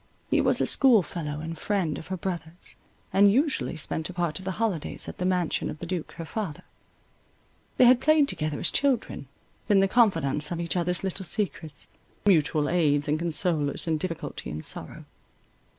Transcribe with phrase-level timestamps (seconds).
[0.31, 2.75] He was a schoolfellow and friend of her brother's,
[3.13, 6.25] and usually spent a part of the holidays at the mansion of the duke her
[6.25, 6.63] father.
[7.77, 9.27] They had played together as children,
[9.67, 11.87] been the confidants of each other's little secrets,
[12.25, 15.05] mutual aids and consolers in difficulty and sorrow.